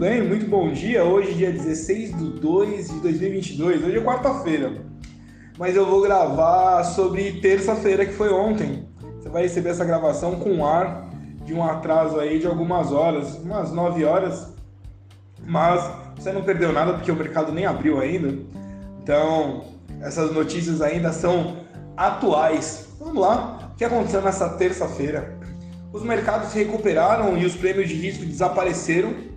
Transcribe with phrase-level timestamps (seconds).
[0.00, 0.26] bem?
[0.26, 1.04] Muito bom dia.
[1.04, 3.84] Hoje, dia 16 de 2 de 2022.
[3.84, 4.72] Hoje é quarta-feira.
[5.58, 8.88] Mas eu vou gravar sobre terça-feira, que foi ontem.
[9.18, 11.06] Você vai receber essa gravação com ar
[11.44, 14.54] de um atraso aí de algumas horas, umas 9 horas.
[15.46, 18.38] Mas você não perdeu nada porque o mercado nem abriu ainda.
[19.02, 19.64] Então,
[20.00, 21.58] essas notícias ainda são
[21.94, 22.88] atuais.
[22.98, 23.70] Vamos lá.
[23.74, 25.38] O que aconteceu nessa terça-feira?
[25.92, 29.28] Os mercados se recuperaram e os prêmios de risco desapareceram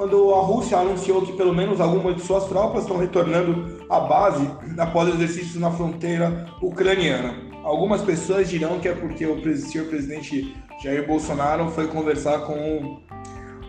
[0.00, 4.50] quando a Rússia anunciou que pelo menos algumas de suas tropas estão retornando à base
[4.78, 7.34] após exercícios na fronteira ucraniana.
[7.62, 12.98] Algumas pessoas dirão que é porque o senhor presidente Jair Bolsonaro foi conversar com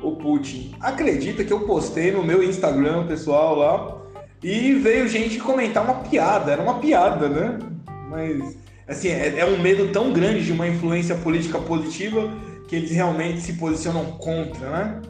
[0.02, 0.74] o Putin.
[0.80, 3.98] Acredita que eu postei no meu Instagram pessoal lá
[4.42, 7.60] e veio gente comentar uma piada, era uma piada, né?
[8.10, 8.58] Mas
[8.88, 12.32] assim, é, é um medo tão grande de uma influência política positiva
[12.70, 15.02] que eles realmente se posicionam contra, né?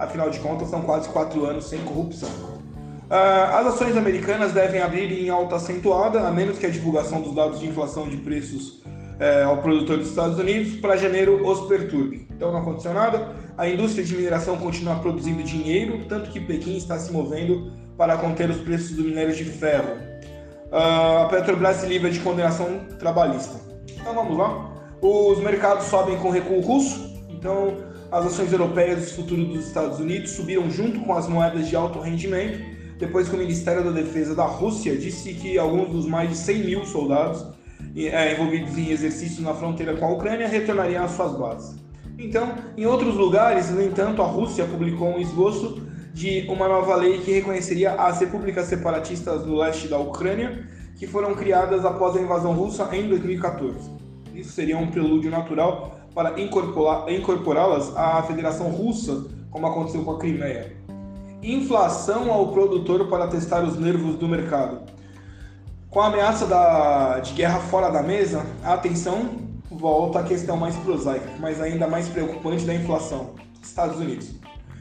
[0.00, 2.30] Afinal de contas, são quase quatro anos sem corrupção.
[2.30, 7.34] Uh, as ações americanas devem abrir em alta acentuada, a menos que a divulgação dos
[7.34, 12.26] dados de inflação de preços uh, ao produtor dos Estados Unidos para janeiro os perturbe.
[12.30, 13.36] Então não aconteceu nada.
[13.58, 18.48] A indústria de mineração continua produzindo dinheiro, tanto que Pequim está se movendo para conter
[18.48, 19.98] os preços do minério de ferro.
[20.72, 23.60] Uh, a Petrobras se livra de condenação trabalhista.
[24.00, 24.72] Então vamos lá.
[25.02, 30.30] Os mercados sobem com recuo russo, então as ações europeias e futuro dos Estados Unidos
[30.32, 32.58] subiram junto com as moedas de alto rendimento,
[32.98, 36.64] depois que o Ministério da Defesa da Rússia disse que alguns dos mais de 100
[36.64, 37.46] mil soldados
[37.96, 41.76] é, envolvidos em exercícios na fronteira com a Ucrânia retornariam às suas bases.
[42.18, 45.80] Então, em outros lugares, no entanto, a Rússia publicou um esboço
[46.12, 50.66] de uma nova lei que reconheceria as repúblicas separatistas do leste da Ucrânia,
[50.98, 53.90] que foram criadas após a invasão russa em 2014.
[54.34, 60.76] Isso seria um prelúdio natural para incorporá-las à Federação Russa, como aconteceu com a Crimeia.
[61.42, 64.80] Inflação ao produtor para testar os nervos do mercado.
[65.88, 69.30] Com a ameaça da, de guerra fora da mesa, a atenção
[69.70, 73.30] volta à questão mais prosaica, mas ainda mais preocupante da inflação:
[73.62, 74.30] Estados Unidos.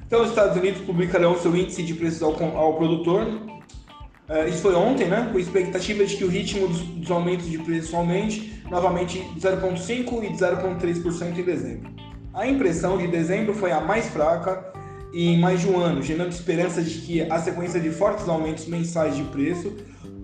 [0.06, 3.28] Então, os Estados Unidos publicarão seu índice de preços ao, ao produtor.
[4.30, 5.28] Uh, isso foi ontem, né?
[5.32, 10.24] Com expectativa de que o ritmo dos, dos aumentos de preço aumente novamente de 0,5%
[10.24, 11.90] e de 0,3% em dezembro.
[12.34, 14.72] A impressão de dezembro foi a mais fraca
[15.12, 19.16] em mais de um ano, gerando esperança de que a sequência de fortes aumentos mensais
[19.16, 19.76] de preço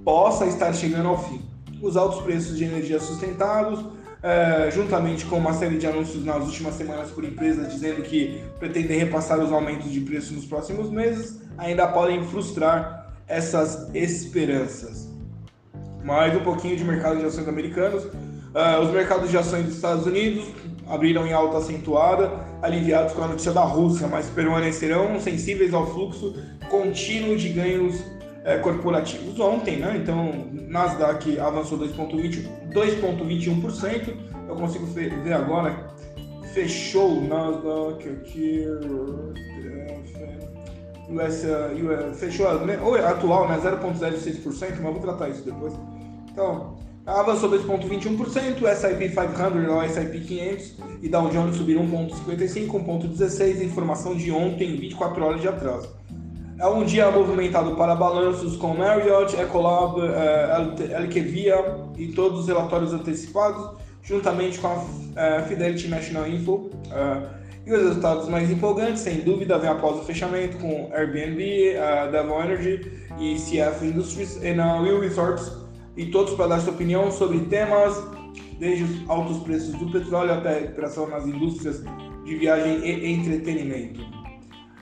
[0.03, 1.41] possa estar chegando ao fim.
[1.81, 3.83] Os altos preços de energia sustentados,
[4.21, 8.99] é, juntamente com uma série de anúncios nas últimas semanas por empresas dizendo que pretendem
[8.99, 15.07] repassar os aumentos de preço nos próximos meses, ainda podem frustrar essas esperanças.
[16.03, 18.03] Mais um pouquinho de mercado de ações americanos.
[18.03, 20.45] Uh, os mercados de ações dos Estados Unidos
[20.87, 22.31] abriram em alta acentuada,
[22.61, 26.35] aliviados com a notícia da Rússia, mas permanecerão sensíveis ao fluxo
[26.69, 28.03] contínuo de ganhos
[28.43, 29.97] é, corporativos ontem, né?
[29.97, 34.13] Então, Nasdaq avançou 2,21%.
[34.47, 35.95] Eu consigo ver agora.
[36.53, 38.63] Fechou Nasdaq aqui.
[41.09, 42.47] US, US, fechou
[42.83, 43.59] ou é atual, né?
[43.59, 45.73] 0,06%, mas vou tratar isso depois.
[46.31, 53.61] Então, avançou 2,21%, o S&P 500, ou S&P 500 e Dow Jones subiram 1,55%, 1,16%,
[53.63, 55.89] informação de ontem, 24 horas de atraso.
[56.57, 61.55] É um dia movimentado para balanços com Marriott, Ecolab, eh, Elkevia
[61.97, 64.85] e todos os relatórios antecipados, juntamente com a
[65.17, 66.69] eh, Fidelity National Info.
[66.89, 71.73] Eh, e os resultados mais empolgantes, sem dúvida, vem após o fechamento com Airbnb,
[72.11, 75.51] Devon Energy e CF Industries e na Will Resorts,
[75.97, 78.03] e todos para dar sua opinião sobre temas,
[78.59, 81.83] desde os altos preços do petróleo até a recuperação nas indústrias
[82.23, 84.01] de viagem e entretenimento.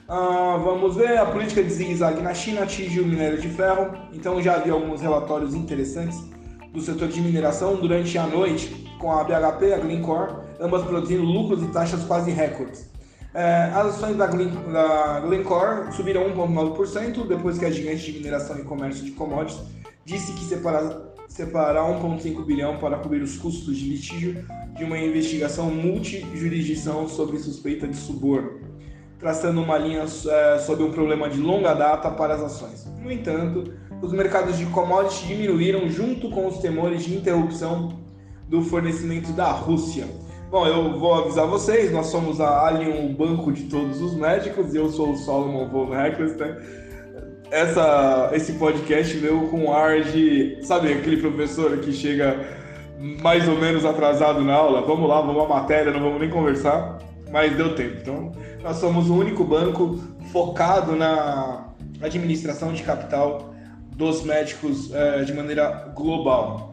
[0.07, 4.41] Ah, vamos ver, a política de zigue-zague na China atinge o minério de ferro, então
[4.41, 6.21] já havia alguns relatórios interessantes
[6.73, 11.61] do setor de mineração durante a noite, com a BHP a Glencore, ambas produzindo lucros
[11.61, 12.89] e taxas quase recordes.
[13.33, 18.57] É, as ações da, Glen, da Glencore subiram 1,9% depois que a gigante de mineração
[18.57, 19.61] e comércio de commodities
[20.05, 24.45] disse que separar 1,5 bilhão para cobrir os custos de litígio
[24.75, 28.73] de uma investigação multijurisdição sobre suspeita de suborno
[29.23, 32.85] traçando uma linha é, sobre um problema de longa data para as ações.
[33.01, 37.97] No entanto, os mercados de commodities diminuíram junto com os temores de interrupção
[38.49, 40.05] do fornecimento da Rússia.
[40.53, 44.71] Bom, eu vou avisar vocês, nós somos a Alien, o banco de todos os médicos,
[44.71, 46.57] e eu sou o Solomon von Heckelstein.
[47.49, 52.39] Essa, esse podcast veio com ar de, sabe, aquele professor que chega
[53.23, 56.99] mais ou menos atrasado na aula, vamos lá, vamos à matéria, não vamos nem conversar
[57.31, 57.97] mas deu tempo.
[57.99, 59.99] Então, nós somos o único banco
[60.31, 63.55] focado na administração de capital
[63.95, 66.72] dos médicos é, de maneira global.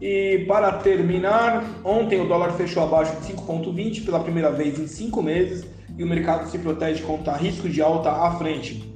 [0.00, 5.22] E para terminar, ontem o dólar fechou abaixo de 5,20 pela primeira vez em cinco
[5.22, 5.64] meses
[5.98, 8.88] e o mercado se protege contra risco de alta à frente.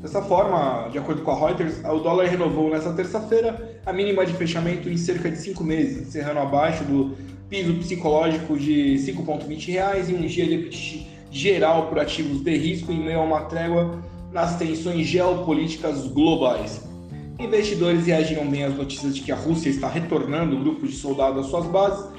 [0.00, 4.32] Dessa forma, de acordo com a Reuters, o dólar renovou nesta terça-feira a mínima de
[4.34, 7.16] fechamento em cerca de cinco meses, encerrando abaixo do
[7.48, 13.02] piso psicológico de R$ 5,20 e um dia de geral por ativos de risco em
[13.02, 14.00] meio a uma trégua
[14.32, 16.87] nas tensões geopolíticas globais.
[17.38, 21.46] Investidores reagiram bem às notícias de que a Rússia está retornando grupos de soldados às
[21.46, 22.10] suas bases,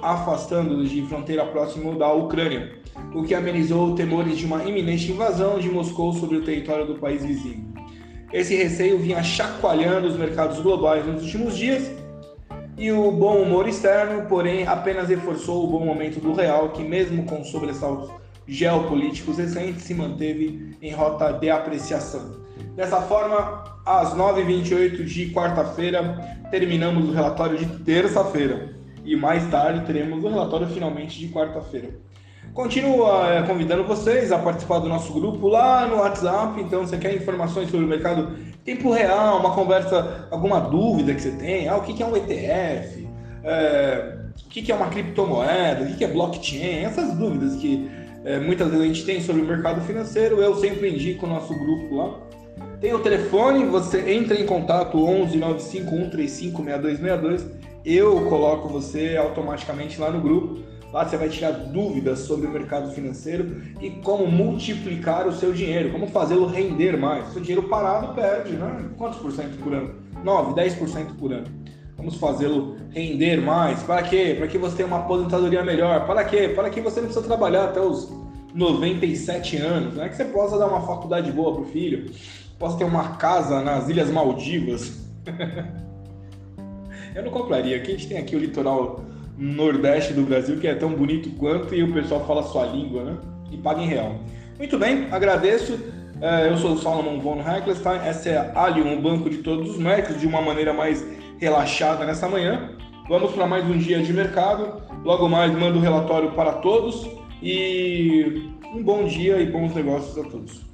[0.00, 2.72] afastando-os de fronteira próxima da Ucrânia,
[3.14, 7.22] o que amenizou temores de uma iminente invasão de Moscou sobre o território do país
[7.22, 7.72] vizinho.
[8.32, 11.90] Esse receio vinha chacoalhando os mercados globais nos últimos dias
[12.78, 17.24] e o bom humor externo, porém, apenas reforçou o bom momento do real, que, mesmo
[17.24, 18.10] com sobressaltos
[18.48, 22.38] geopolíticos recentes, se manteve em rota de apreciação.
[22.74, 28.74] Dessa forma, às 9h28 de quarta-feira, terminamos o relatório de terça-feira.
[29.04, 31.90] E mais tarde teremos o relatório finalmente de quarta-feira.
[32.54, 36.60] Continuo é, convidando vocês a participar do nosso grupo lá no WhatsApp.
[36.60, 41.30] Então, você quer informações sobre o mercado tempo real, uma conversa, alguma dúvida que você
[41.32, 41.68] tem?
[41.68, 43.08] Ah, o que é um ETF?
[43.44, 45.84] É, o que é uma criptomoeda?
[45.84, 46.84] O que é blockchain?
[46.84, 47.88] Essas dúvidas que
[48.24, 51.54] é, muitas vezes a gente tem sobre o mercado financeiro, eu sempre indico o nosso
[51.54, 52.20] grupo lá.
[52.80, 57.46] Tem o telefone, você entra em contato 11 95 135 6262.
[57.84, 60.60] Eu coloco você automaticamente lá no grupo.
[60.92, 65.90] Lá você vai tirar dúvidas sobre o mercado financeiro e como multiplicar o seu dinheiro,
[65.90, 67.28] como fazê-lo render mais.
[67.32, 68.88] seu dinheiro parado perde, né?
[68.96, 69.94] Quantos por cento por ano?
[70.24, 71.46] 9, 10% por ano.
[71.98, 73.82] Vamos fazê-lo render mais.
[73.82, 74.34] Para quê?
[74.38, 76.06] Para que você tenha uma aposentadoria melhor.
[76.06, 76.48] Para quê?
[76.48, 78.10] Para que você não precisa trabalhar até os
[78.54, 79.94] 97 anos.
[79.94, 80.08] Né?
[80.08, 82.10] Que você possa dar uma faculdade boa para o filho
[82.58, 84.98] possa ter uma casa nas Ilhas Maldivas.
[87.14, 87.76] Eu não compraria.
[87.76, 89.04] Aqui a gente tem aqui o litoral
[89.36, 93.16] nordeste do Brasil, que é tão bonito quanto, e o pessoal fala sua língua, né?
[93.52, 94.16] E paga em real.
[94.58, 95.78] Muito bem, agradeço.
[96.20, 98.00] É, eu sou o Solomon von Heckelstein.
[98.00, 101.06] Essa é a Alium, um banco de todos os médicos, de uma maneira mais
[101.38, 102.70] relaxada nessa manhã.
[103.08, 104.82] Vamos para mais um dia de mercado.
[105.04, 107.08] Logo mais mando o relatório para todos.
[107.40, 110.67] E um bom dia e bons negócios a todos.